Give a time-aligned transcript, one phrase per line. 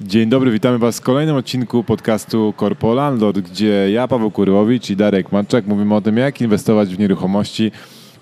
[0.00, 4.96] Dzień dobry, witamy Was w kolejnym odcinku podcastu Corpo Landlord, gdzie ja, Paweł Kurłowicz i
[4.96, 7.72] Darek Matczak mówimy o tym, jak inwestować w nieruchomości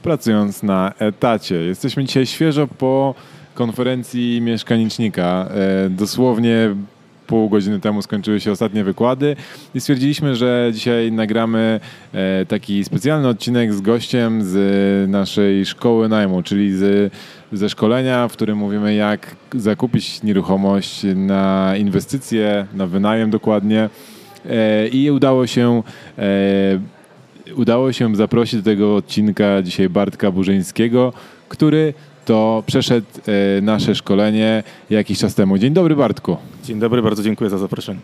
[0.02, 1.54] pracując na etacie.
[1.54, 3.14] Jesteśmy dzisiaj świeżo po
[3.54, 5.48] konferencji mieszkanicznika.
[5.50, 6.74] E, dosłownie
[7.26, 9.36] pół godziny temu skończyły się ostatnie wykłady
[9.74, 11.80] i stwierdziliśmy, że dzisiaj nagramy
[12.12, 17.12] e, taki specjalny odcinek z gościem z naszej szkoły najmu, czyli z,
[17.52, 23.88] ze szkolenia, w którym mówimy jak zakupić nieruchomość na inwestycje, na wynajem dokładnie.
[24.50, 25.82] E, i udało się
[26.18, 27.02] e,
[27.56, 31.12] udało się zaprosić do tego odcinka dzisiaj Bartka Burzyńskiego,
[31.48, 33.06] który to przeszedł
[33.58, 35.58] e, nasze szkolenie jakiś czas temu.
[35.58, 36.36] Dzień dobry Bartku.
[36.64, 38.00] Dzień dobry, bardzo dziękuję za zaproszenie.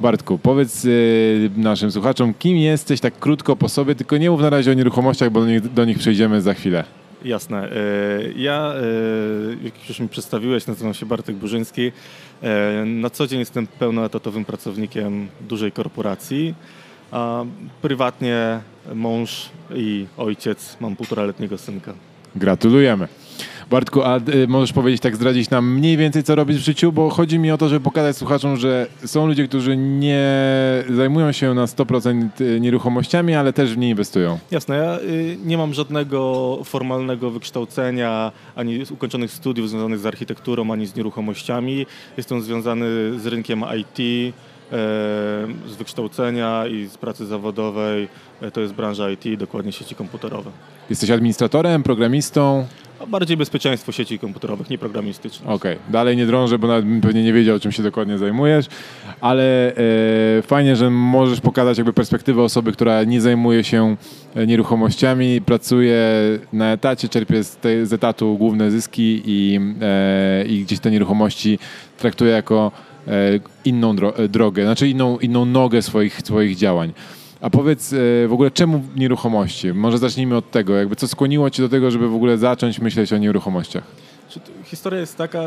[0.00, 0.88] Bartku, powiedz e,
[1.56, 5.30] naszym słuchaczom, kim jesteś tak krótko po sobie, tylko nie mów na razie o nieruchomościach,
[5.30, 6.84] bo do nich, do nich przejdziemy za chwilę.
[7.24, 7.64] Jasne.
[7.72, 7.72] e,
[8.36, 8.74] Ja,
[9.62, 11.92] jak już mi przedstawiłeś, nazywam się Bartek Burzyński.
[12.86, 16.54] Na co dzień jestem pełnoetatowym pracownikiem dużej korporacji,
[17.10, 17.44] a
[17.82, 18.60] prywatnie
[18.94, 21.92] mąż i ojciec, mam półtoraletniego synka.
[22.36, 23.08] Gratulujemy.
[23.70, 26.92] Bartku, a y, możesz powiedzieć, tak zdradzić nam mniej więcej, co robisz w życiu?
[26.92, 30.24] Bo chodzi mi o to, żeby pokazać słuchaczom, że są ludzie, którzy nie
[30.90, 34.38] zajmują się na 100% nieruchomościami, ale też w nie inwestują.
[34.50, 40.86] Jasne, ja y, nie mam żadnego formalnego wykształcenia, ani ukończonych studiów związanych z architekturą, ani
[40.86, 41.86] z nieruchomościami.
[42.16, 42.86] Jestem związany
[43.18, 44.34] z rynkiem IT,
[44.70, 48.08] z wykształcenia i z pracy zawodowej.
[48.42, 50.50] E, To jest branża IT, dokładnie sieci komputerowe.
[50.90, 52.66] Jesteś administratorem, programistą.
[53.08, 55.46] Bardziej bezpieczeństwo sieci komputerowych, nie programistyczne.
[55.52, 58.66] Okej, dalej nie drążę, bo nawet bym pewnie nie wiedział, czym się dokładnie zajmujesz,
[59.20, 59.76] ale e,
[60.42, 63.96] fajnie, że możesz pokazać jakby perspektywę osoby, która nie zajmuje się
[64.34, 66.02] e, nieruchomościami, pracuje
[66.52, 71.58] na etacie, czerpie z, te, z etatu główne zyski i, e, i gdzieś te nieruchomości
[71.98, 72.72] traktuje jako
[73.64, 76.92] inną dro- e, drogę, znaczy inną, inną nogę swoich, swoich działań.
[77.40, 77.96] A powiedz e,
[78.28, 79.72] w ogóle, czemu nieruchomości?
[79.72, 83.12] Może zacznijmy od tego, jakby co skłoniło Cię do tego, żeby w ogóle zacząć myśleć
[83.12, 83.84] o nieruchomościach?
[84.64, 85.42] Historia jest taka,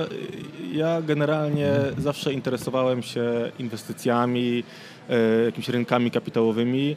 [0.74, 4.64] ja generalnie zawsze interesowałem się inwestycjami,
[5.10, 6.96] e, jakimiś rynkami kapitałowymi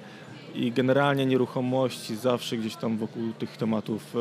[0.54, 4.14] i generalnie nieruchomości zawsze gdzieś tam wokół tych tematów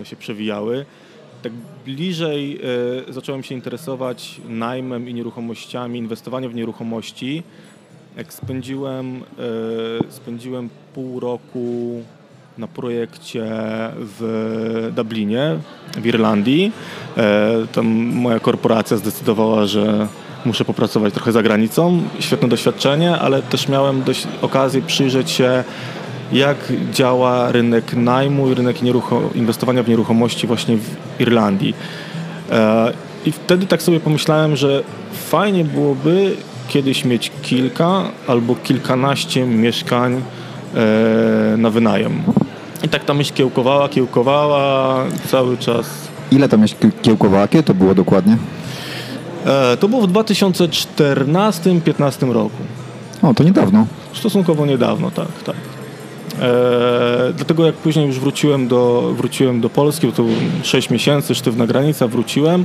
[0.00, 0.86] e, się przewijały.
[1.42, 1.52] Tak
[1.84, 2.60] bliżej
[3.08, 7.42] e, zacząłem się interesować najmem i nieruchomościami, inwestowaniem w nieruchomości.
[8.16, 12.02] Jak spędziłem, e, spędziłem pół roku
[12.58, 13.46] na projekcie
[13.96, 15.58] w Dublinie,
[15.96, 16.72] w Irlandii.
[17.16, 20.08] E, Tam moja korporacja zdecydowała, że
[20.44, 22.02] muszę popracować trochę za granicą.
[22.20, 25.64] Świetne doświadczenie, ale też miałem dość okazję przyjrzeć się,
[26.32, 26.56] jak
[26.92, 31.74] działa rynek najmu i rynek nierucho- inwestowania w nieruchomości właśnie w Irlandii.
[32.50, 32.92] E,
[33.26, 34.82] I wtedy tak sobie pomyślałem, że
[35.28, 36.36] fajnie byłoby
[36.68, 40.22] kiedyś mieć kilka albo kilkanaście mieszkań
[40.74, 42.22] e, na wynajem.
[42.82, 45.86] I tak ta myśl kiełkowała, kiełkowała cały czas.
[46.32, 47.48] Ile tam kieł- kiełkowała?
[47.48, 48.36] Kiedy to było dokładnie?
[49.46, 52.56] E, to było w 2014-2015 roku.
[53.22, 53.86] O, to niedawno.
[54.12, 55.56] Stosunkowo niedawno, tak, tak.
[56.40, 60.24] E, dlatego jak później już wróciłem do, wróciłem do Polski, bo to
[60.62, 62.64] 6 miesięcy, sztywna granica, wróciłem.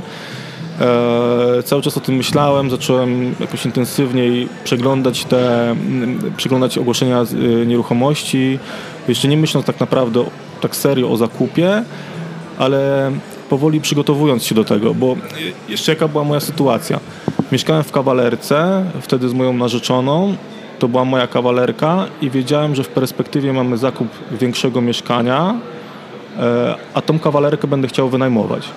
[0.80, 5.76] E, cały czas o tym myślałem, zacząłem jakoś intensywniej przeglądać te,
[6.36, 8.58] przeglądać ogłoszenia y, nieruchomości,
[9.08, 10.24] jeszcze nie myśląc tak naprawdę
[10.60, 11.84] tak serio o zakupie,
[12.58, 13.10] ale
[13.50, 15.16] powoli przygotowując się do tego, bo
[15.68, 17.00] jeszcze jaka była moja sytuacja.
[17.52, 20.36] Mieszkałem w kawalerce, wtedy z moją narzeczoną,
[20.78, 25.54] to była moja kawalerka i wiedziałem, że w perspektywie mamy zakup większego mieszkania,
[26.38, 28.68] e, a tą kawalerkę będę chciał wynajmować.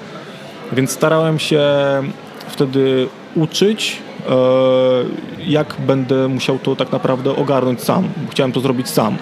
[0.71, 1.63] Więc starałem się
[2.47, 4.33] wtedy uczyć, e,
[5.47, 8.09] jak będę musiał to tak naprawdę ogarnąć sam.
[8.31, 9.17] Chciałem to zrobić sam.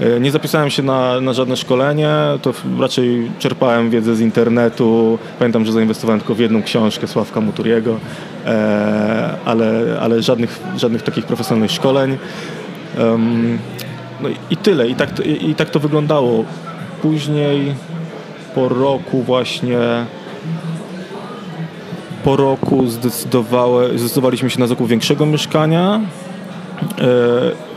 [0.00, 2.08] E, Nie zapisałem się na, na żadne szkolenie,
[2.42, 5.18] to raczej czerpałem wiedzę z internetu.
[5.38, 7.96] Pamiętam, że zainwestowałem tylko w jedną książkę Sławka Muturiego,
[8.46, 12.18] e, ale, ale żadnych, żadnych takich profesjonalnych szkoleń.
[14.22, 14.88] No i- tyle.
[14.88, 16.44] I tak, i, I tak to wyglądało.
[17.02, 17.74] Później
[18.54, 19.78] po roku właśnie
[22.24, 26.00] po roku zdecydowaliśmy się na zakup większego mieszkania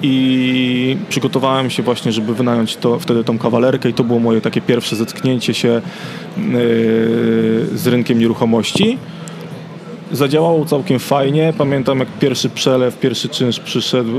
[0.01, 4.61] i przygotowałem się właśnie, żeby wynająć to, wtedy tą kawalerkę i to było moje takie
[4.61, 5.81] pierwsze zetknięcie się e,
[7.73, 8.97] z rynkiem nieruchomości.
[10.11, 11.53] zadziałało całkiem fajnie.
[11.57, 14.11] Pamiętam jak pierwszy przelew, pierwszy czynsz przyszedł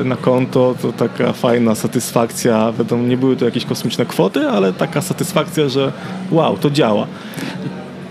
[0.00, 2.72] e, na konto, to taka fajna satysfakcja.
[2.78, 5.92] Wiadomo, nie były to jakieś kosmiczne kwoty, ale taka satysfakcja, że
[6.30, 7.06] wow, to działa.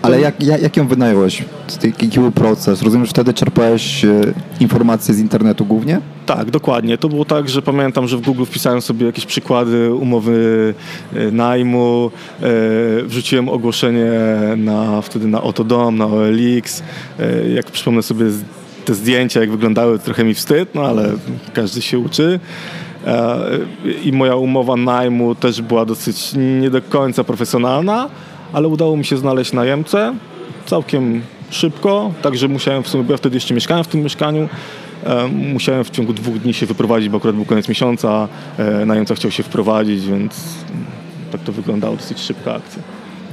[0.02, 1.44] Ale jak, jak, jak ją wynająłeś?
[1.84, 2.82] Jaki był proces?
[2.82, 4.22] Rozumiem, że wtedy czerpałeś e,
[4.60, 6.02] informacje z internetu głównie?
[6.26, 6.98] Tak, dokładnie.
[6.98, 10.74] To było tak, że pamiętam, że w Google wpisałem sobie jakieś przykłady umowy
[11.14, 12.12] e, najmu,
[12.42, 12.48] e,
[13.04, 14.12] wrzuciłem ogłoszenie
[14.58, 16.84] na, wtedy na Otodom, na OLX.
[17.56, 18.26] Jak przypomnę sobie
[18.86, 21.12] te zdjęcia, jak wyglądały, trochę mi wstyd, no ale
[21.54, 22.40] każdy się uczy.
[24.04, 28.10] I moja umowa najmu też była dosyć nie do końca profesjonalna,
[28.54, 30.14] ale udało mi się znaleźć najemcę
[30.66, 34.50] całkiem szybko, także musiałem w sumie, bo ja wtedy jeszcze mieszkałem w tym mieszkaniu,
[35.04, 39.16] e, musiałem w ciągu dwóch dni się wyprowadzić, bo akurat był koniec miesiąca, e, najemca
[39.16, 40.44] chciał się wprowadzić, więc
[41.32, 42.84] tak to wyglądało, dosyć szybka akcja.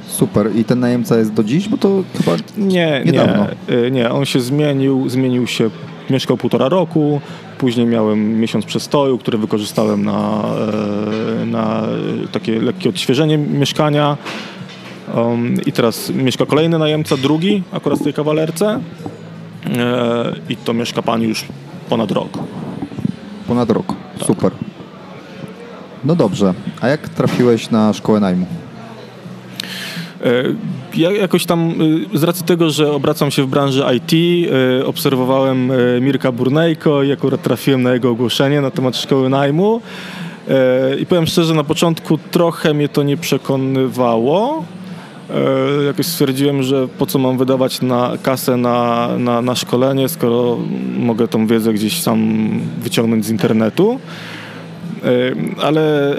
[0.06, 0.56] Super.
[0.56, 1.68] I ten najemca jest do dziś?
[1.68, 2.36] Bo to chyba...
[2.56, 3.46] Nie, Niedawno.
[3.68, 5.70] nie, e, nie, on się zmienił, zmienił się,
[6.10, 7.20] mieszkał półtora roku,
[7.58, 10.42] później miałem miesiąc przestoju, który wykorzystałem na,
[11.46, 11.82] na
[12.32, 14.16] takie lekkie odświeżenie mieszkania.
[15.16, 18.80] Um, I teraz mieszka kolejny najemca, drugi, akurat w tej kawalerce.
[19.76, 21.44] E, I to mieszka pan już
[21.88, 22.38] ponad rok.
[23.48, 23.86] Ponad rok.
[24.26, 24.50] Super.
[26.04, 26.54] No dobrze.
[26.80, 28.46] A jak trafiłeś na szkołę najmu?
[30.24, 30.42] E,
[30.96, 31.74] Ja jakoś tam
[32.14, 37.12] y, z racji tego, że obracam się w branży IT, y, obserwowałem Mirka Burnejko i
[37.12, 39.80] akurat trafiłem na jego ogłoszenie na temat szkoły najmu.
[40.48, 44.64] E, I powiem szczerze, na początku trochę mnie to nie przekonywało.
[45.30, 50.58] E, Jakoś stwierdziłem, że po co mam wydawać na kasę na, na, na szkolenie, skoro
[50.98, 52.48] mogę tą wiedzę gdzieś sam
[52.82, 54.00] wyciągnąć z internetu.
[55.04, 55.08] E,
[55.62, 56.16] Ale e,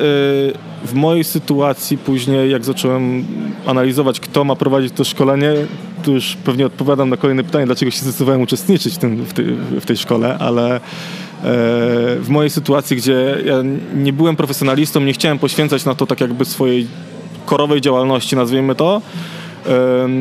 [0.85, 3.25] w mojej sytuacji później, jak zacząłem
[3.65, 5.53] analizować, kto ma prowadzić to szkolenie,
[6.03, 9.45] to już pewnie odpowiadam na kolejne pytanie, dlaczego się zdecydowałem uczestniczyć w, tym, w, tej,
[9.81, 10.79] w tej szkole, ale
[12.19, 13.55] w mojej sytuacji, gdzie ja
[13.95, 16.87] nie byłem profesjonalistą, nie chciałem poświęcać na to tak jakby swojej
[17.47, 19.01] korowej działalności, nazwijmy to,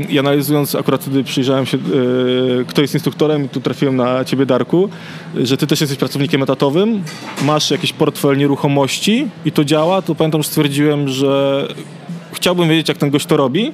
[0.08, 4.46] I analizując, akurat wtedy przyjrzałem się, e, kto jest instruktorem i tu trafiłem na ciebie,
[4.46, 4.88] Darku,
[5.34, 7.02] że ty też jesteś pracownikiem etatowym,
[7.44, 11.62] masz jakiś portfel nieruchomości i to działa, to pamiętam, że stwierdziłem, że
[12.32, 13.72] chciałbym wiedzieć, jak ten gość to robi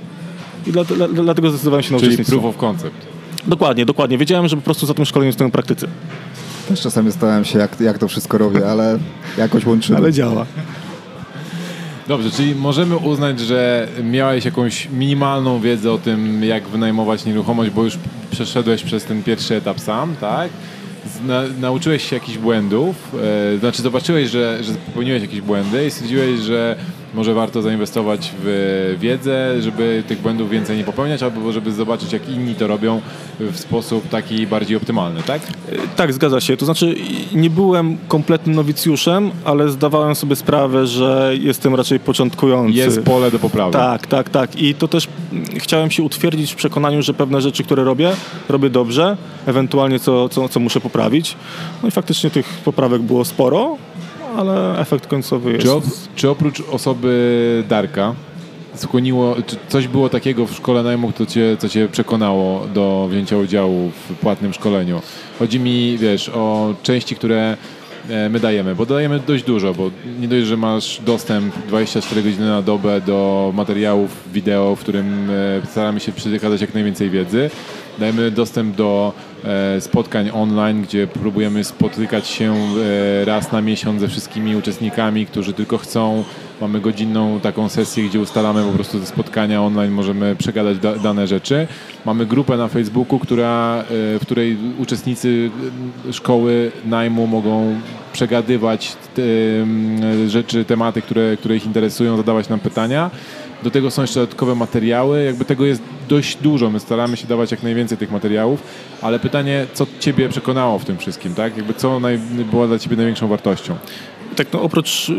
[0.66, 2.40] i dla, dla, dlatego zdecydowałem się na Czyli uczestnictwo.
[2.40, 3.06] proof of concept.
[3.46, 4.18] Dokładnie, dokładnie.
[4.18, 5.88] Wiedziałem, że po prostu za tym szkoleniem stoją praktycy.
[6.68, 8.98] Też czasami zastanawiam się, jak, jak to wszystko robię, ale
[9.38, 9.98] jakoś łączymy.
[9.98, 10.46] Ale działa.
[12.08, 17.84] Dobrze, czyli możemy uznać, że miałeś jakąś minimalną wiedzę o tym, jak wynajmować nieruchomość, bo
[17.84, 17.98] już
[18.30, 20.50] przeszedłeś przez ten pierwszy etap sam, tak?
[21.60, 23.14] Nauczyłeś się jakichś błędów,
[23.54, 26.76] e, znaczy zobaczyłeś, że, że popełniłeś jakieś błędy i stwierdziłeś, że
[27.14, 32.28] może warto zainwestować w wiedzę, żeby tych błędów więcej nie popełniać, albo żeby zobaczyć, jak
[32.28, 33.00] inni to robią
[33.40, 35.42] w sposób taki bardziej optymalny, tak?
[35.96, 36.56] Tak, zgadza się.
[36.56, 36.94] To znaczy,
[37.34, 42.72] nie byłem kompletnym nowicjuszem, ale zdawałem sobie sprawę, że jestem raczej początkujący.
[42.78, 43.72] Jest pole do poprawy.
[43.72, 44.56] Tak, tak, tak.
[44.56, 48.12] I to też mm, chciałem się utwierdzić w przekonaniu, że pewne rzeczy, które robię,
[48.48, 49.16] robię dobrze,
[49.46, 51.36] ewentualnie co, co, co muszę poprawić.
[51.82, 53.76] No i faktycznie tych poprawek było sporo,
[54.36, 55.62] ale efekt końcowy jest.
[55.64, 58.14] Czy, op- czy oprócz osoby Darka
[58.74, 63.36] skłoniło, czy coś było takiego w szkole najmu, co cię, co cię przekonało do wzięcia
[63.36, 65.02] udziału w płatnym szkoleniu?
[65.38, 67.56] Chodzi mi, wiesz, o części, które
[68.08, 69.90] e, my dajemy, bo dajemy dość dużo, bo
[70.20, 75.66] nie dość, że masz dostęp 24 godziny na dobę do materiałów wideo, w którym e,
[75.66, 77.50] staramy się przekazać jak najwięcej wiedzy.
[77.98, 79.12] Dajemy dostęp do
[79.44, 85.52] e, spotkań online, gdzie próbujemy spotykać się e, raz na miesiąc ze wszystkimi uczestnikami, którzy
[85.52, 86.24] tylko chcą.
[86.60, 91.26] Mamy godzinną taką sesję, gdzie ustalamy po prostu te spotkania online, możemy przegadać da, dane
[91.26, 91.66] rzeczy.
[92.04, 93.84] Mamy grupę na Facebooku, która, e,
[94.18, 95.50] w której uczestnicy
[96.12, 97.80] szkoły najmu mogą
[98.12, 99.22] przegadywać te,
[100.28, 103.10] rzeczy, tematy, które, które ich interesują, zadawać nam pytania.
[103.62, 106.70] Do tego są jeszcze dodatkowe materiały, jakby tego jest dość dużo.
[106.70, 108.62] My staramy się dawać jak najwięcej tych materiałów,
[109.02, 111.56] ale pytanie, co Ciebie przekonało w tym wszystkim, tak?
[111.56, 112.18] Jakby co naj,
[112.50, 113.76] było dla Ciebie największą wartością?
[114.36, 115.12] Tak, no oprócz y,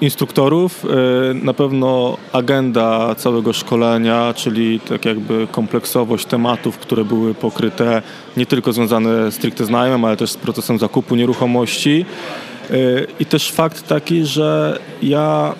[0.00, 0.88] instruktorów, y,
[1.34, 8.02] na pewno agenda całego szkolenia, czyli tak jakby kompleksowość tematów, które były pokryte
[8.36, 12.04] nie tylko związane stricte z najmem, ale też z procesem zakupu nieruchomości.
[12.70, 15.54] Y, I też fakt taki, że ja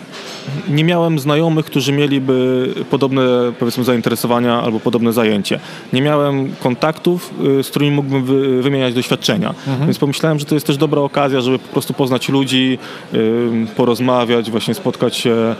[0.68, 3.22] nie miałem znajomych, którzy mieliby podobne
[3.58, 5.60] powiedzmy zainteresowania albo podobne zajęcie.
[5.92, 9.48] Nie miałem kontaktów, y, z którymi mógłbym wy, wymieniać doświadczenia.
[9.48, 9.86] Mhm.
[9.86, 12.78] Więc pomyślałem, że to jest też dobra okazja, żeby po prostu poznać ludzi,
[13.14, 15.54] y, porozmawiać, właśnie spotkać się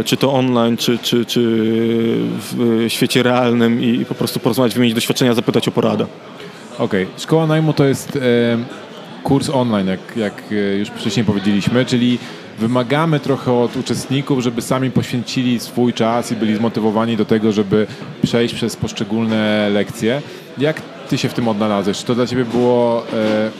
[0.00, 1.40] y, czy to online, czy, czy, czy
[2.38, 6.06] w świecie realnym i po prostu porozmawiać, wymienić doświadczenia, zapytać o poradę.
[6.78, 7.20] Okej, okay.
[7.20, 8.18] szkoła najmu to jest
[9.22, 12.18] kurs online, jak, jak e, już wcześniej powiedzieliśmy, czyli
[12.60, 17.86] wymagamy trochę od uczestników, żeby sami poświęcili swój czas i byli zmotywowani do tego, żeby
[18.22, 20.22] przejść przez poszczególne lekcje.
[20.58, 21.98] Jak ty się w tym odnalazłeś?
[21.98, 23.50] Czy to dla ciebie było e,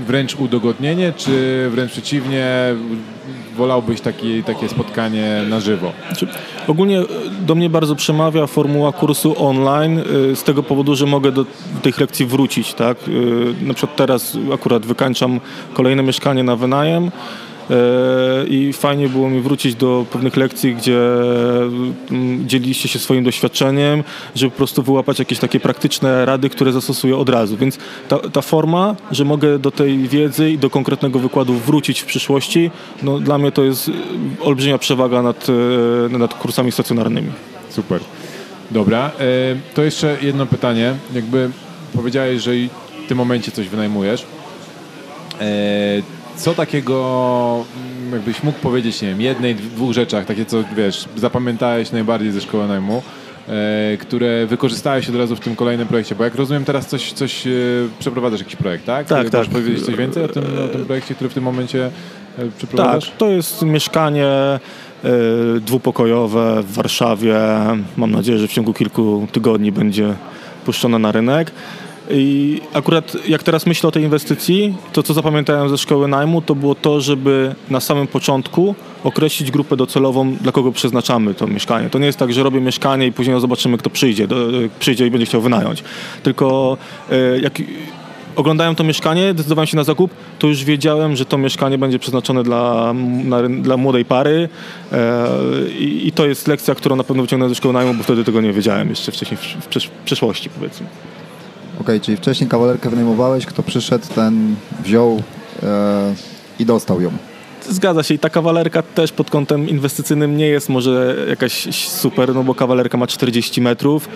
[0.00, 2.46] wręcz udogodnienie, czy wręcz przeciwnie,
[3.56, 5.92] wolałbyś taki, takie spotkanie na żywo?
[6.66, 7.02] Ogólnie
[7.40, 11.44] do mnie bardzo przemawia formuła kursu online y, z tego powodu, że mogę do
[11.82, 12.74] tych lekcji wrócić.
[12.74, 12.96] Tak?
[13.08, 15.40] Y, na przykład teraz akurat wykańczam
[15.74, 17.10] kolejne mieszkanie na wynajem.
[17.70, 20.98] E, i fajnie było mi wrócić do pewnych lekcji, gdzie
[22.10, 24.04] mm, dzieliliście się swoim doświadczeniem,
[24.34, 27.56] żeby po prostu wyłapać jakieś takie praktyczne rady, które zastosuję od razu.
[27.56, 32.06] Więc ta, ta forma, że mogę do tej wiedzy i do konkretnego wykładu wrócić w
[32.06, 32.70] przyszłości,
[33.02, 33.90] no dla mnie to jest
[34.40, 35.46] olbrzymia przewaga nad,
[36.14, 37.32] e, nad kursami stacjonarnymi.
[37.70, 38.00] Super.
[38.70, 39.20] Dobra, e,
[39.74, 40.94] to jeszcze jedno pytanie.
[41.14, 41.50] Jakby
[41.94, 42.52] powiedziałeś, że
[43.04, 44.26] w tym momencie coś wynajmujesz
[46.36, 47.64] co takiego,
[48.00, 52.40] mm, jakbyś mógł powiedzieć, nie wiem, jednej, dwóch rzeczach, takie co, wiesz, zapamiętałeś najbardziej ze
[52.40, 53.02] szkoły najmu,
[53.48, 56.14] e, które wykorzystałeś od razu w tym kolejnym projekcie?
[56.14, 57.50] Bo jak rozumiem, teraz coś, coś e,
[57.98, 59.06] przeprowadzasz jakiś projekt, tak?
[59.06, 59.48] Tak, Możesz tak.
[59.48, 61.90] powiedzieć coś więcej o tym, o tym projekcie, który w tym momencie
[62.38, 63.08] e, przeprowadzasz?
[63.08, 64.60] Tak, to jest mieszkanie e,
[65.60, 67.36] dwupokojowe w Warszawie.
[67.96, 70.14] Mam nadzieję, że w ciągu kilku tygodni będzie
[70.64, 71.52] puszczone na rynek.
[72.10, 76.54] I akurat jak teraz myślę o tej inwestycji, to co zapamiętałem ze szkoły najmu, to
[76.54, 81.90] było to, żeby na samym początku określić grupę docelową, dla kogo przeznaczamy to mieszkanie.
[81.90, 84.36] To nie jest tak, że robię mieszkanie i później zobaczymy, kto przyjdzie, do,
[84.78, 85.84] przyjdzie i będzie chciał wynająć.
[86.22, 86.76] Tylko
[87.10, 87.52] e, jak
[88.36, 92.42] oglądałem to mieszkanie, decydowałem się na zakup, to już wiedziałem, że to mieszkanie będzie przeznaczone
[92.42, 92.94] dla,
[93.24, 94.48] na, dla młodej pary
[94.92, 95.28] e,
[95.78, 98.40] i, i, to jest lekcja, którą na pewno wyciągnę ze szkoły najmu, bo wtedy tego
[98.40, 100.86] nie wiedziałem jeszcze wcześniej w, w, w przeszłości powiedzmy.
[101.80, 104.54] Okay, czyli wcześniej kawalerkę wynajmowałeś, kto przyszedł, ten
[104.84, 105.22] wziął
[105.62, 106.14] e,
[106.58, 107.10] i dostał ją.
[107.68, 112.44] Zgadza się i ta kawalerka też pod kątem inwestycyjnym nie jest może jakaś super, no
[112.44, 114.08] bo kawalerka ma 40 metrów,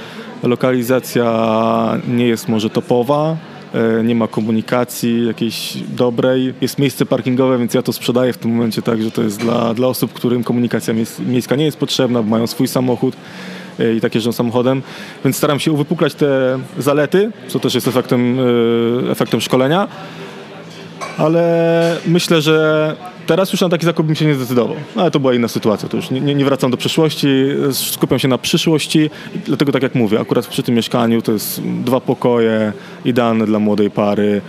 [0.43, 3.37] lokalizacja nie jest może topowa,
[4.05, 8.83] nie ma komunikacji jakiejś dobrej, jest miejsce parkingowe, więc ja to sprzedaję w tym momencie
[8.83, 10.95] tak, że to jest dla, dla osób, którym komunikacja
[11.27, 13.17] miejska nie jest potrzebna, bo mają swój samochód
[13.81, 14.83] E, i tak jeżdżą samochodem,
[15.25, 18.39] więc staram się uwypuklać te zalety, co też jest efektem,
[19.09, 19.89] e, efektem szkolenia,
[21.19, 22.97] ale myślę, że
[23.27, 24.77] teraz już na taki zakup bym się nie zdecydował.
[24.97, 27.29] No, ale to była inna sytuacja, to już nie, nie wracam do przeszłości,
[27.73, 29.11] skupiam się na przyszłości,
[29.47, 32.73] dlatego tak jak mówię, akurat przy tym mieszkaniu to jest dwa pokoje,
[33.05, 34.41] idealne dla młodej pary,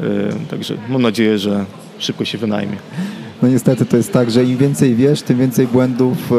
[0.00, 0.04] e,
[0.50, 1.64] także mam nadzieję, że
[1.98, 2.76] szybko się wynajmie.
[3.42, 6.36] No niestety to jest tak, że im więcej wiesz, tym więcej błędów e,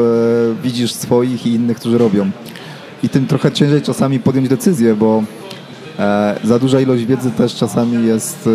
[0.62, 2.30] widzisz swoich i innych, którzy robią.
[3.02, 5.22] I tym trochę ciężej czasami podjąć decyzję, bo
[6.44, 8.48] za duża ilość wiedzy też czasami jest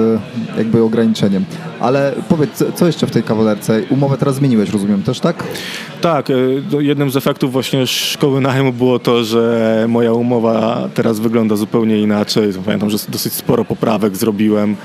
[0.56, 1.46] e, jakby ograniczeniem.
[1.80, 3.82] Ale powiedz, co jeszcze w tej kawalerce?
[3.90, 5.44] Umowę teraz zmieniłeś, rozumiem też, tak?
[6.02, 6.34] Tak, e,
[6.80, 12.54] jednym z efektów właśnie szkoły najmu było to, że moja umowa teraz wygląda zupełnie inaczej.
[12.66, 14.76] Pamiętam, że dosyć sporo poprawek zrobiłem.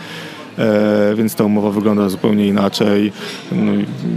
[0.58, 3.12] E, więc ta umowa wygląda zupełnie inaczej.
[3.52, 3.72] No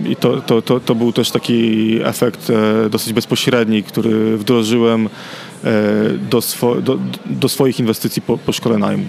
[0.09, 5.09] I to, to, to, to był też taki efekt e, dosyć bezpośredni, który wdrożyłem e,
[6.29, 9.05] do, swo, do, do swoich inwestycji po, po szkole najmu.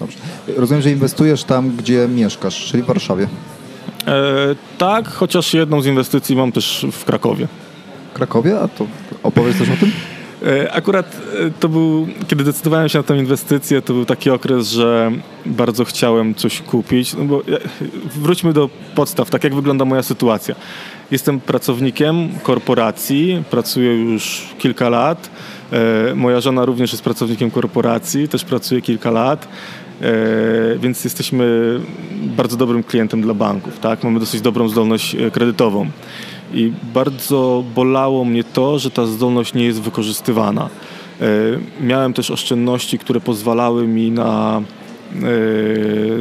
[0.00, 0.18] Dobrze.
[0.56, 3.28] Rozumiem, że inwestujesz tam, gdzie mieszkasz, czyli w Warszawie.
[4.06, 7.48] E, tak, chociaż jedną z inwestycji mam też w Krakowie.
[8.14, 8.60] Krakowie?
[8.60, 8.86] A to
[9.22, 9.92] opowiedz też o tym?
[10.46, 14.68] E, akurat e, to był, kiedy decydowałem się na tę inwestycję, to był taki okres,
[14.68, 15.12] że
[15.46, 17.14] bardzo chciałem coś kupić.
[17.14, 17.42] No bo
[18.14, 20.54] wróćmy do podstaw, tak jak wygląda moja sytuacja.
[21.10, 25.30] Jestem pracownikiem korporacji, pracuję już kilka lat.
[25.72, 29.48] E, moja żona również jest pracownikiem korporacji, też pracuje kilka lat.
[30.80, 31.80] Więc jesteśmy
[32.36, 33.78] bardzo dobrym klientem dla banków.
[33.78, 34.04] Tak?
[34.04, 35.90] Mamy dosyć dobrą zdolność kredytową.
[36.54, 40.68] I bardzo bolało mnie to, że ta zdolność nie jest wykorzystywana.
[41.20, 41.26] E,
[41.80, 44.77] miałem też oszczędności, które pozwalały mi na e,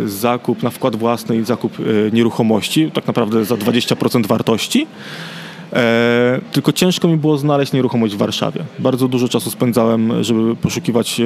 [0.05, 4.87] zakup, na wkład własny i zakup e, nieruchomości, tak naprawdę za 20% wartości.
[5.73, 8.63] E, tylko ciężko mi było znaleźć nieruchomość w Warszawie.
[8.79, 11.23] Bardzo dużo czasu spędzałem, żeby poszukiwać e,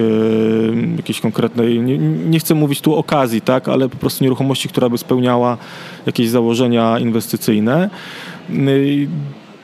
[0.98, 4.98] jakiejś konkretnej, nie, nie, chcę mówić tu okazji, tak, ale po prostu nieruchomości, która by
[4.98, 5.58] spełniała
[6.06, 7.90] jakieś założenia inwestycyjne.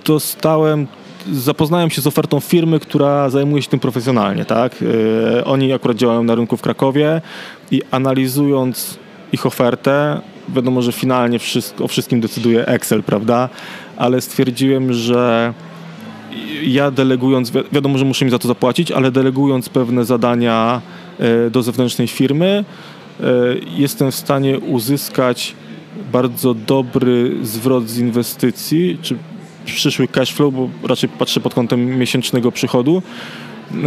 [0.06, 0.88] dostałem
[1.32, 4.84] zapoznałem się z ofertą firmy, która zajmuje się tym profesjonalnie, tak?
[5.46, 7.22] Oni akurat działają na rynku w Krakowie
[7.72, 9.00] i analizując
[9.32, 13.50] ich ofertę, wiadomo, że finalnie wszystko, o wszystkim decyduje Excel, prawda?
[13.98, 15.54] Ale stwierdziłem, że
[16.64, 20.82] ja delegując, wiadomo, że muszę mi za to zapłacić, ale delegując pewne zadania
[21.20, 22.66] yy, do zewnętrznej firmy,
[23.20, 23.26] yy,
[23.76, 25.56] jestem w stanie uzyskać
[26.12, 29.18] bardzo dobry zwrot z inwestycji, czy
[29.66, 33.02] przyszły cash flow, bo raczej patrzę pod kątem miesięcznego przychodu.
[33.72, 33.80] Yy,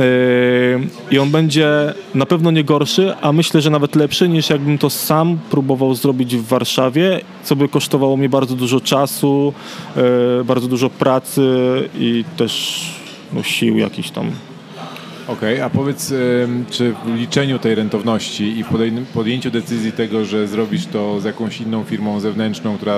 [1.10, 4.90] I on będzie na pewno nie gorszy, a myślę, że nawet lepszy niż jakbym to
[4.90, 9.52] sam próbował zrobić w Warszawie, co by kosztowało mnie bardzo dużo czasu,
[9.96, 10.02] yy,
[10.44, 11.42] bardzo dużo pracy
[11.98, 12.84] i też
[13.32, 14.30] no, sił jakichś tam.
[15.28, 16.14] Okej, okay, a powiedz,
[16.70, 18.66] czy w liczeniu tej rentowności i w
[19.14, 22.96] podjęciu decyzji tego, że zrobisz to z jakąś inną firmą zewnętrzną, która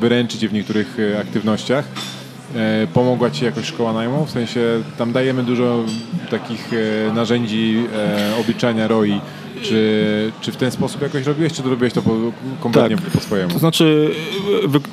[0.00, 1.84] wyręczy cię w niektórych e, aktywnościach.
[2.54, 4.26] E, pomogła Ci jakoś szkoła najmu?
[4.26, 4.60] W sensie
[4.98, 5.84] tam dajemy dużo
[6.30, 7.84] takich e, narzędzi
[8.40, 9.20] obliczania ROI.
[9.62, 12.10] Czy, czy w ten sposób jakoś robiłeś, czy robiłeś to po,
[12.60, 13.06] kompletnie tak.
[13.06, 13.52] po swojemu?
[13.52, 14.10] To znaczy,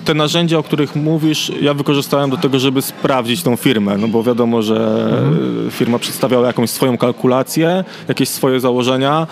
[0.05, 4.23] te narzędzia, o których mówisz, ja wykorzystałem do tego, żeby sprawdzić tą firmę, no bo
[4.23, 5.71] wiadomo, że mhm.
[5.71, 9.27] firma przedstawiała jakąś swoją kalkulację, jakieś swoje założenia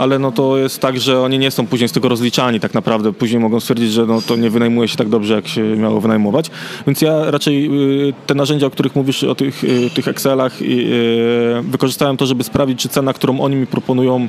[0.00, 3.12] ale no to jest tak, że oni nie są później z tego rozliczani tak naprawdę.
[3.12, 6.50] Później mogą stwierdzić, że no to nie wynajmuje się tak dobrze, jak się miało wynajmować.
[6.86, 7.66] Więc ja raczej
[8.08, 12.44] y, te narzędzia, o których mówisz, o tych, y, tych Excelach, y, wykorzystałem to, żeby
[12.44, 14.28] sprawdzić, czy cena, którą oni mi proponują,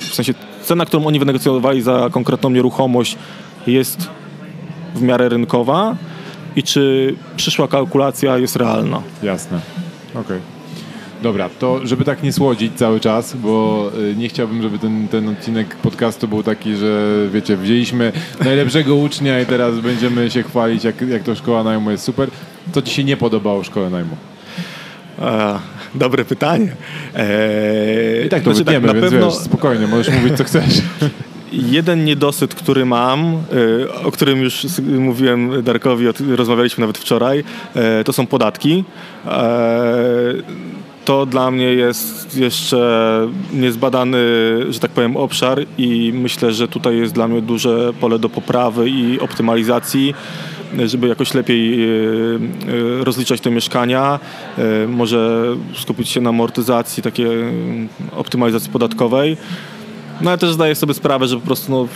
[0.00, 3.16] w sensie cena, którą oni wynegocjowali za konkretną nieruchomość
[3.66, 4.08] jest
[4.94, 5.96] w miarę rynkowa
[6.56, 9.02] i czy przyszła kalkulacja jest realna.
[9.22, 9.60] Jasne.
[10.14, 10.22] Okej.
[10.22, 10.55] Okay.
[11.22, 15.28] Dobra, to żeby tak nie słodzić cały czas, bo y, nie chciałbym, żeby ten, ten
[15.28, 18.12] odcinek podcastu był taki, że wiecie, wzięliśmy
[18.44, 22.28] najlepszego ucznia i teraz będziemy się chwalić, jak, jak to szkoła najmu jest super.
[22.72, 24.16] Co ci się nie podobało w szkole najmu?
[25.20, 25.58] A,
[25.94, 26.72] dobre pytanie.
[27.14, 29.30] Eee, I tak to znaczy, wytniemy, tak, więc pewno...
[29.30, 30.82] wiesz, spokojnie, możesz mówić co chcesz.
[31.52, 36.06] Jeden niedosyt, który mam, y, o którym już mówiłem Darkowi,
[36.36, 37.44] rozmawialiśmy nawet wczoraj,
[37.74, 38.84] e, to są podatki
[39.26, 39.30] e,
[41.06, 44.18] to dla mnie jest jeszcze niezbadany,
[44.68, 48.90] że tak powiem, obszar i myślę, że tutaj jest dla mnie duże pole do poprawy
[48.90, 50.14] i optymalizacji
[50.84, 54.20] żeby jakoś lepiej e, e, rozliczać te mieszkania,
[54.58, 57.26] e, może skupić się na amortyzacji, takiej
[58.16, 59.36] optymalizacji podatkowej.
[60.20, 61.88] No ale też zdaję sobie sprawę, że po prostu no,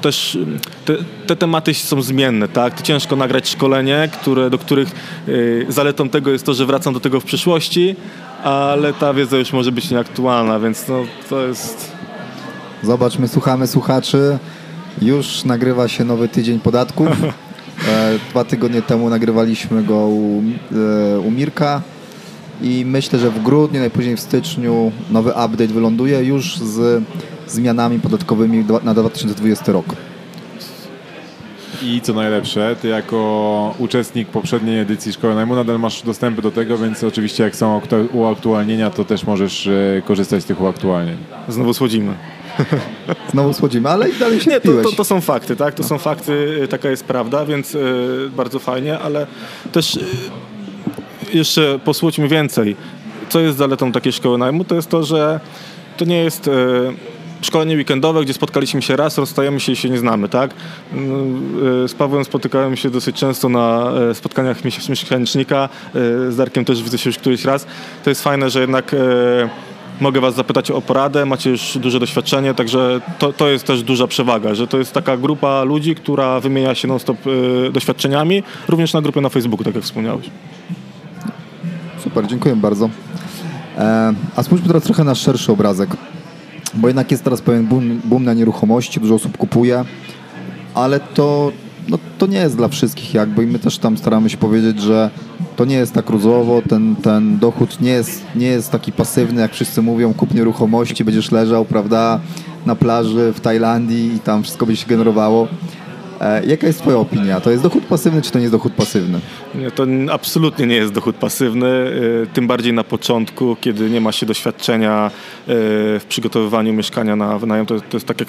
[0.00, 0.38] też
[0.84, 0.94] te,
[1.26, 2.74] te, tematy są zmienne, tak?
[2.74, 4.88] To ciężko nagrać szkolenie, które, do których
[5.28, 7.96] y, zaletą tego jest to, że wracam do tego w przyszłości,
[8.44, 11.92] ale ta wiedza już może być nieaktualna, więc no, to jest...
[12.82, 14.38] Zobaczmy, słuchamy słuchaczy.
[15.02, 17.08] Już nagrywa się nowy tydzień podatków.
[17.88, 20.42] E, dwa tygodnie temu nagrywaliśmy go u,
[21.14, 21.82] e, u Mirka
[22.62, 27.02] i myślę, że w grudniu, najpóźniej w styczniu nowy update wyląduje już z
[27.46, 29.86] zmianami podatkowymi na 2020 rok.
[31.82, 36.78] I co najlepsze, ty jako uczestnik poprzedniej edycji Szkoły Najmu nadal masz dostępy do tego,
[36.78, 37.80] więc oczywiście jak są
[38.12, 41.16] uaktualnienia, to też możesz e, korzystać z tych uaktualnień.
[41.48, 42.14] Znowu słodzimy.
[43.32, 45.74] Znowu słodzimy, ale i dalej się Nie, to, to, to, są fakty, tak?
[45.74, 49.26] To są fakty, e, taka jest prawda, więc y, bardzo fajnie, ale
[49.72, 50.00] też y,
[51.32, 52.76] jeszcze posłuchajmy więcej.
[53.28, 54.64] Co jest zaletą takiej szkoły najmu?
[54.64, 55.40] To jest to, że
[55.96, 56.48] to nie jest...
[56.48, 57.15] Y,
[57.46, 60.50] szkolenie weekendowe, gdzie spotkaliśmy się raz, rozstajemy się i się nie znamy, tak?
[60.92, 65.68] Mm, e, z Pawłem spotykałem się dosyć często na e, spotkaniach miesięcznika, e,
[66.32, 67.66] z Darkiem też widzę się już któryś raz.
[68.04, 68.96] To jest fajne, że jednak
[70.00, 74.06] mogę Was zapytać o poradę, macie już duże doświadczenie, także to, to jest też duża
[74.06, 77.16] przewaga, że to jest taka grupa ludzi, która wymienia się non-stop
[77.72, 80.30] doświadczeniami, również na grupie na Facebooku, tak jak wspomniałeś.
[82.04, 82.90] Super, dziękuję bardzo.
[84.36, 85.90] A spójrzmy teraz trochę na szerszy obrazek
[86.76, 89.84] bo jednak jest teraz pewien boom, boom na nieruchomości, dużo osób kupuje,
[90.74, 91.52] ale to,
[91.88, 95.10] no, to nie jest dla wszystkich jakby i my też tam staramy się powiedzieć, że
[95.56, 99.52] to nie jest tak różowo, ten, ten dochód nie jest, nie jest taki pasywny, jak
[99.52, 102.20] wszyscy mówią, kup nieruchomości, będziesz leżał, prawda,
[102.66, 105.48] na plaży w Tajlandii i tam wszystko by się generowało.
[106.20, 107.40] E, jaka jest Twoja opinia?
[107.40, 109.20] To jest dochód pasywny, czy to nie jest dochód pasywny?
[109.54, 111.66] Nie, to absolutnie nie jest dochód pasywny,
[112.22, 115.10] e, tym bardziej na początku, kiedy nie ma się doświadczenia e,
[116.00, 117.66] w przygotowywaniu mieszkania na wynajem.
[117.66, 118.28] To, to jest tak jak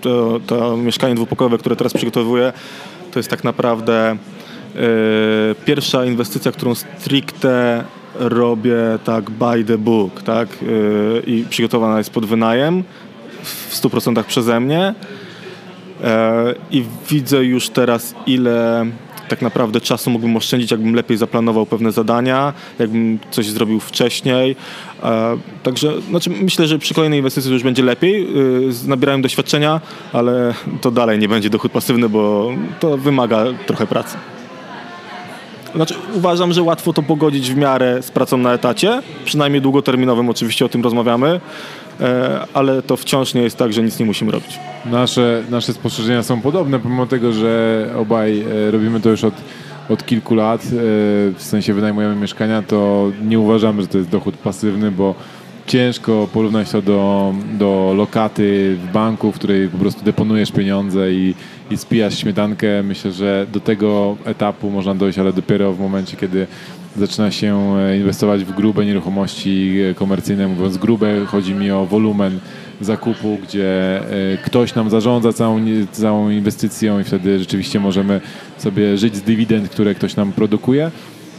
[0.00, 2.52] to, to mieszkanie dwupokojowe, które teraz przygotowuję,
[3.12, 4.16] to jest tak naprawdę
[5.64, 10.48] pierwsza inwestycja, którą stricte robię tak by the book, tak?
[11.26, 12.84] I przygotowana jest pod wynajem
[13.42, 14.94] w 100% przeze mnie.
[16.04, 18.86] E, i widzę już teraz, ile
[19.28, 24.56] tak naprawdę czasu mógłbym oszczędzić, jakbym lepiej zaplanował pewne zadania, jakbym coś zrobił wcześniej.
[25.02, 28.22] E, także znaczy, myślę, że przy kolejnej inwestycji już będzie lepiej.
[28.24, 29.80] E, nabierałem doświadczenia,
[30.12, 34.16] ale to dalej nie będzie dochód pasywny, bo to wymaga trochę pracy.
[35.74, 40.64] Znaczy, uważam, że łatwo to pogodzić w miarę z pracą na etacie, przynajmniej długoterminowym oczywiście
[40.64, 41.40] o tym rozmawiamy,
[42.54, 44.60] ale to wciąż nie jest tak, że nic nie musimy robić.
[44.86, 49.34] Nasze, nasze spostrzeżenia są podobne, pomimo tego, że obaj e, robimy to już od,
[49.88, 50.68] od kilku lat, e,
[51.34, 55.14] w sensie wynajmujemy mieszkania, to nie uważamy, że to jest dochód pasywny, bo
[55.66, 61.34] ciężko porównać to do, do lokaty w banku, w której po prostu deponujesz pieniądze i,
[61.70, 62.82] i spijasz śmietankę.
[62.82, 66.46] Myślę, że do tego etapu można dojść, ale dopiero w momencie, kiedy
[66.96, 70.48] zaczyna się e, inwestować w grube nieruchomości komercyjne.
[70.48, 72.40] Mówiąc grube, chodzi mi o wolumen
[72.80, 75.60] zakupu, gdzie e, ktoś nam zarządza całą,
[75.92, 78.20] całą inwestycją i wtedy rzeczywiście możemy
[78.58, 80.90] sobie żyć z dywidend, które ktoś nam produkuje.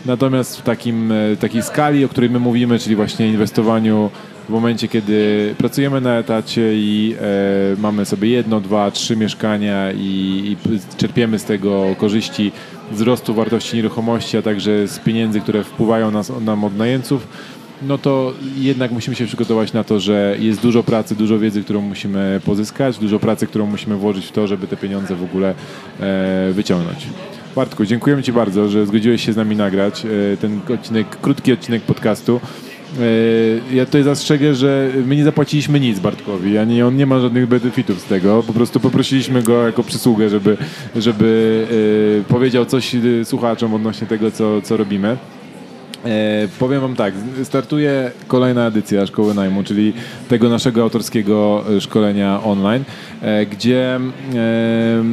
[0.05, 4.09] Natomiast w takim, e, takiej skali, o której my mówimy, czyli właśnie inwestowaniu
[4.45, 9.97] w momencie, kiedy pracujemy na etacie i e, mamy sobie jedno, dwa, trzy mieszkania i,
[10.45, 10.57] i
[10.97, 12.51] czerpiemy z tego korzyści
[12.91, 17.27] wzrostu wartości nieruchomości, a także z pieniędzy, które wpływają nas, nam od najemców,
[17.81, 21.81] no to jednak musimy się przygotować na to, że jest dużo pracy, dużo wiedzy, którą
[21.81, 25.53] musimy pozyskać, dużo pracy, którą musimy włożyć w to, żeby te pieniądze w ogóle
[25.99, 27.07] e, wyciągnąć.
[27.55, 31.81] Bartku, dziękujemy Ci bardzo, że zgodziłeś się z nami nagrać e, ten odcinek, krótki odcinek
[31.81, 32.39] podcastu.
[32.99, 37.47] E, ja tutaj zastrzegę, że my nie zapłaciliśmy nic Bartkowi, ani on nie ma żadnych
[37.47, 38.43] benefitów z tego.
[38.47, 40.57] Po prostu poprosiliśmy go jako przysługę, żeby,
[40.95, 41.67] żeby
[42.21, 45.17] e, powiedział coś słuchaczom odnośnie tego, co, co robimy.
[46.05, 49.93] E, powiem Wam tak, startuje kolejna edycja Szkoły Najmu, czyli
[50.29, 52.83] tego naszego autorskiego szkolenia online,
[53.21, 53.99] e, gdzie
[54.35, 55.03] e,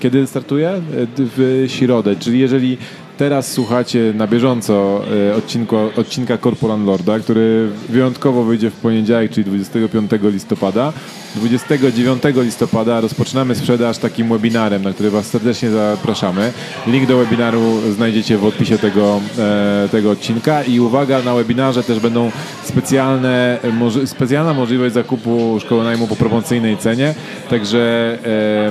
[0.00, 0.80] kiedy startuje?
[1.18, 2.78] W środę, czyli jeżeli
[3.18, 5.02] teraz słuchacie na bieżąco
[5.36, 10.92] odcinku, odcinka Corporan Lorda, który wyjątkowo wyjdzie w poniedziałek, czyli 25 listopada,
[11.34, 16.52] 29 listopada rozpoczynamy sprzedaż takim webinarem, na który Was serdecznie zapraszamy.
[16.86, 20.62] Link do webinaru znajdziecie w odpisie tego, e, tego odcinka.
[20.62, 22.30] I uwaga, na webinarze też będą
[22.64, 23.58] specjalne,
[24.06, 27.14] specjalna możliwość zakupu szkoły najmu po promocyjnej cenie,
[27.50, 28.18] także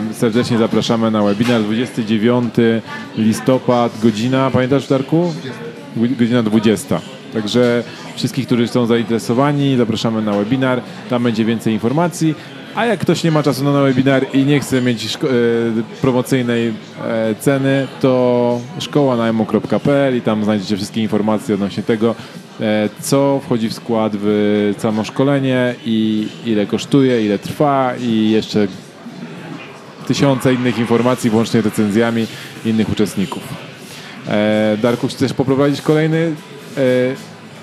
[0.09, 1.61] e, serdecznie zapraszamy na webinar.
[1.61, 2.53] 29
[3.17, 5.33] listopad, godzina, pamiętasz Darku?
[5.95, 7.01] Godzina 20.
[7.33, 7.83] Także
[8.15, 10.81] wszystkich, którzy są zainteresowani, zapraszamy na webinar.
[11.09, 12.35] Tam będzie więcej informacji.
[12.75, 15.17] A jak ktoś nie ma czasu na webinar i nie chce mieć e,
[16.01, 16.73] promocyjnej
[17.03, 19.17] e, ceny, to szkoła
[20.17, 22.15] i tam znajdziecie wszystkie informacje odnośnie tego,
[22.61, 28.67] e, co wchodzi w skład w samo szkolenie i ile kosztuje, ile trwa i jeszcze
[30.07, 32.27] tysiące innych informacji, włącznie recenzjami
[32.65, 33.66] innych uczestników.
[34.81, 36.35] Darku, chcesz poprowadzić kolejny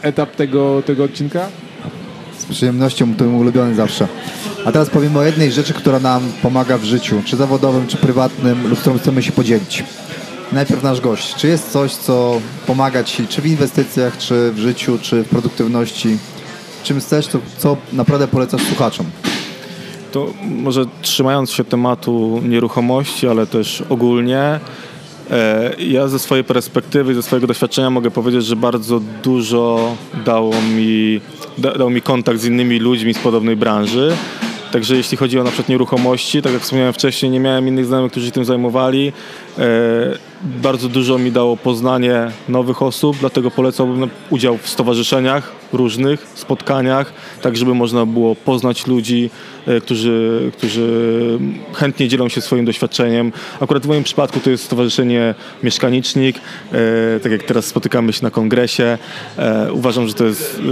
[0.02, 1.48] etap tego, tego odcinka?
[2.38, 4.08] Z przyjemnością, to mój ulubiony zawsze.
[4.64, 8.68] A teraz powiem o jednej rzeczy, która nam pomaga w życiu, czy zawodowym, czy prywatnym,
[8.68, 9.84] lub którą chcemy się podzielić.
[10.52, 11.34] Najpierw nasz gość.
[11.34, 16.18] Czy jest coś, co pomaga Ci, czy w inwestycjach, czy w życiu, czy w produktywności?
[16.82, 19.06] Czym chcesz, to co naprawdę polecasz słuchaczom?
[20.12, 24.60] To może trzymając się tematu nieruchomości, ale też ogólnie, E,
[25.78, 31.20] ja ze swojej perspektywy, ze swojego doświadczenia mogę powiedzieć, że bardzo dużo dało mi,
[31.58, 34.16] dał mi kontakt z innymi ludźmi z podobnej branży.
[34.72, 38.10] Także jeśli chodzi o na przykład nieruchomości, tak jak wspomniałem wcześniej, nie miałem innych znajomych,
[38.10, 39.12] którzy się tym zajmowali.
[40.44, 47.12] E, bardzo dużo mi dało poznanie nowych osób, dlatego polecałbym udział w stowarzyszeniach różnych, spotkaniach,
[47.42, 49.30] tak żeby można było poznać ludzi,
[49.66, 51.38] e, którzy, którzy
[51.72, 53.32] chętnie dzielą się swoim doświadczeniem.
[53.60, 56.36] Akurat w moim przypadku to jest Stowarzyszenie Mieszkanicznik,
[56.72, 58.98] e, tak jak teraz spotykamy się na kongresie.
[59.72, 60.62] Uważam, że to jest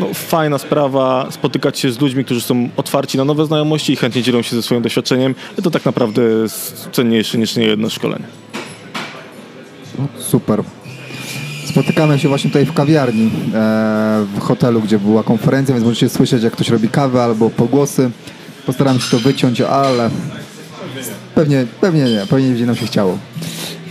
[0.00, 4.22] no, fajna sprawa spotykać się z ludźmi, którzy są otwarci na nowe znajomości i chętnie
[4.22, 5.34] dzielą się ze swoim doświadczeniem.
[5.62, 8.24] To tak naprawdę jest cenniejsze niż niejedno szkolenie.
[10.18, 10.62] Super.
[11.66, 13.30] Spotykamy się właśnie tutaj w kawiarni, e,
[14.34, 18.10] w hotelu, gdzie była konferencja, więc możecie słyszeć, jak ktoś robi kawę albo pogłosy.
[18.66, 20.10] Postaram się to wyciąć, ale
[21.34, 23.18] pewnie, pewnie nie, pewnie nie będzie nam się chciało.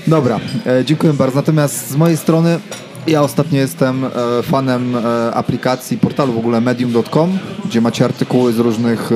[0.07, 1.35] Dobra, e, dziękuję bardzo.
[1.35, 2.59] Natomiast z mojej strony
[3.07, 4.09] ja ostatnio jestem e,
[4.43, 4.95] fanem
[5.33, 9.09] aplikacji, portalu w ogóle medium.com, gdzie macie artykuły z różnych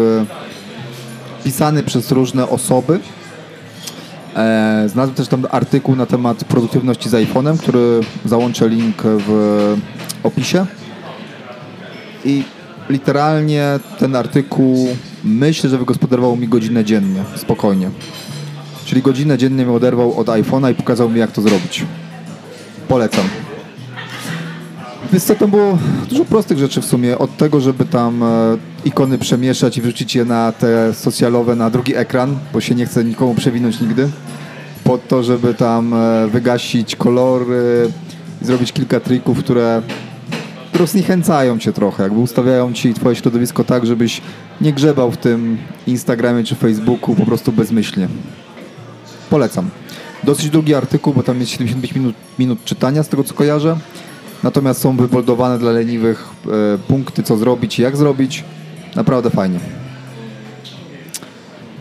[1.44, 3.00] pisane przez różne osoby
[4.36, 9.78] E, znalazłem też tam artykuł na temat produktywności z iPhone'em, który załączę link w
[10.24, 10.66] opisie.
[12.26, 12.44] I
[12.90, 14.88] literalnie ten artykuł
[15.24, 17.90] myślę, że wygospodarował mi godzinę dziennie, spokojnie.
[18.86, 21.86] Czyli godzinę dziennie mnie oderwał od iPhone'a i pokazał mi, jak to zrobić.
[22.88, 23.26] Polecam.
[25.16, 25.78] Więc to było
[26.10, 27.18] dużo prostych rzeczy w sumie.
[27.18, 31.96] Od tego, żeby tam e, ikony przemieszać i wrzucić je na te socjalowe, na drugi
[31.96, 34.10] ekran, bo się nie chce nikomu przewinąć nigdy.
[34.84, 37.92] Po to, żeby tam e, wygasić kolory
[38.42, 39.82] zrobić kilka trików, które,
[40.70, 42.04] które zniechęcają cię trochę.
[42.04, 44.22] Jakby ustawiają ci twoje środowisko tak, żebyś
[44.62, 48.08] nie grzebał w tym Instagramie czy Facebooku po prostu bezmyślnie.
[49.30, 49.70] Polecam.
[50.24, 53.78] Dosyć długi artykuł, bo tam jest 75 minut, minut czytania z tego co kojarzę.
[54.44, 58.44] Natomiast są wyboldowane dla leniwych e, punkty, co zrobić i jak zrobić.
[58.96, 59.60] Naprawdę fajnie.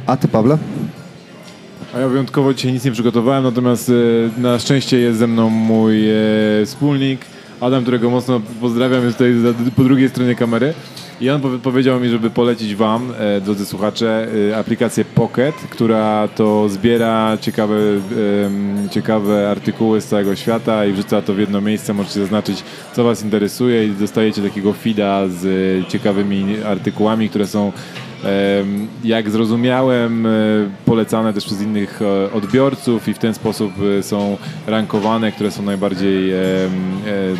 [0.06, 0.58] A ty, Pawle?
[1.94, 6.10] A ja wyjątkowo dzisiaj nic nie przygotowałem, natomiast e, na szczęście jest ze mną mój
[6.10, 6.14] e,
[6.66, 7.20] wspólnik,
[7.60, 9.34] Adam, którego mocno pozdrawiam, jest tutaj
[9.76, 10.74] po drugiej stronie kamery.
[11.20, 16.28] I on powie- powiedział mi, żeby polecić Wam, e, drodzy słuchacze, e, aplikację Pocket, która
[16.28, 17.76] to zbiera ciekawe,
[18.90, 21.94] ciekawe artykuły z całego świata i wrzuca to w jedno miejsce.
[21.94, 25.44] Możecie zaznaczyć, co Was interesuje i dostajecie takiego feeda z
[25.86, 27.72] e, ciekawymi artykułami, które są
[29.04, 30.26] Jak zrozumiałem,
[30.86, 32.00] polecane też przez innych
[32.34, 36.32] odbiorców i w ten sposób są rankowane, które są najbardziej,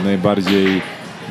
[0.04, 0.82] najbardziej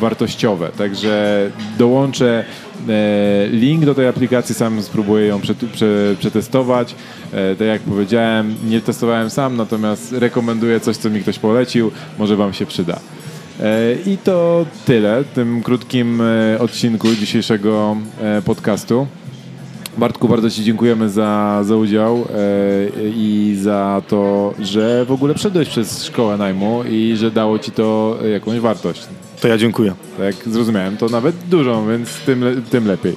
[0.04, 0.70] wartościowe.
[0.78, 2.46] Także dołączę
[2.90, 6.96] e, link do tej aplikacji, sam spróbuję ją prze, prze, przetestować.
[7.34, 12.36] E, Tak jak powiedziałem, nie testowałem sam, natomiast rekomenduję coś, co mi ktoś polecił, może
[12.36, 13.00] Wam się przyda.
[13.60, 16.22] E, I to tyle w tym krótkim
[16.60, 17.98] odcinku dzisiejszego
[18.46, 19.08] podcastu.
[19.98, 22.26] Bartku, bardzo Ci dziękujemy za, za udział
[23.16, 28.18] i za to, że w ogóle wszedłeś przez szkołę najmu i że dało Ci to
[28.34, 29.02] jakąś wartość.
[29.44, 29.94] To ja dziękuję.
[30.18, 33.16] Tak zrozumiałem, to nawet dużą, więc tym, le- tym lepiej.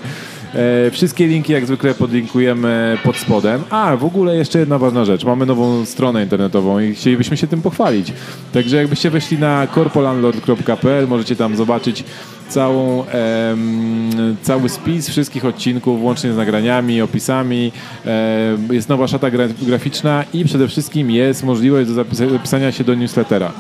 [0.54, 3.62] E, wszystkie linki jak zwykle podlinkujemy pod spodem.
[3.70, 5.24] A, w ogóle jeszcze jedna ważna rzecz.
[5.24, 8.12] Mamy nową stronę internetową i chcielibyśmy się tym pochwalić.
[8.52, 12.04] Także jakbyście weszli na corpolandlord.pl, możecie tam zobaczyć
[12.48, 13.04] całą,
[14.42, 17.72] cały spis wszystkich odcinków, łącznie z nagraniami, opisami.
[18.04, 22.84] Em, jest nowa szata gra, graficzna i przede wszystkim jest możliwość do zapisa- zapisania się
[22.84, 23.52] do newslettera.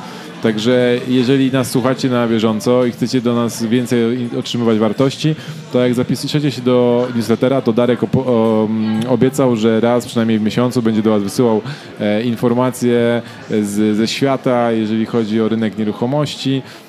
[0.42, 5.34] Także jeżeli nas słuchacie na bieżąco i chcecie do nas więcej otrzymywać wartości,
[5.72, 10.82] to jak zapiszecie się do newslettera, to Darek mm, obiecał, że raz przynajmniej w miesiącu
[10.82, 11.62] będzie do Was wysyłał
[12.00, 13.22] e, informacje
[13.62, 16.85] z, ze świata, jeżeli chodzi o rynek nieruchomości e,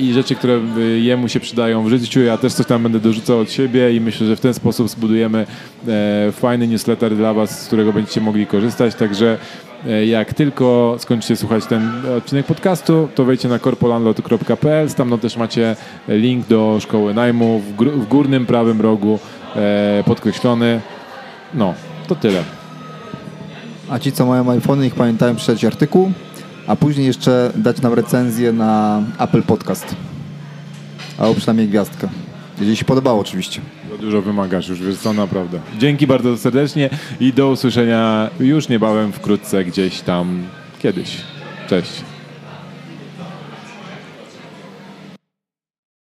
[0.00, 2.20] i rzeczy, które y, jemu się przydają w życiu.
[2.20, 5.46] Ja też coś tam będę dorzucał od siebie i myślę, że w ten sposób zbudujemy
[5.88, 8.94] e, fajny newsletter dla Was, z którego będziecie mogli korzystać.
[8.94, 9.38] Także
[9.86, 15.76] e, jak tylko skończycie słuchać ten odcinek podcastu, to wejdźcie na corpolandlord.pl, stamtąd też macie
[16.08, 19.18] link do szkoły najmu w, górnym prawym rogu
[19.56, 20.80] e, podkreślony.
[21.54, 21.74] No,
[22.06, 22.42] to tyle.
[23.90, 26.12] A ci, co mają iPhony, niech pamiętają przeczytać artykuł,
[26.66, 29.96] a później jeszcze dać nam recenzję na Apple Podcast.
[31.18, 32.08] Albo przynajmniej gwiazdkę.
[32.58, 33.60] Jeżeli się podobało oczywiście.
[33.90, 35.60] Za dużo wymagasz już, wiesz co, naprawdę.
[35.78, 40.42] Dzięki bardzo serdecznie i do usłyszenia już niebawem, wkrótce, gdzieś tam,
[40.78, 41.16] kiedyś.
[41.68, 42.15] Cześć.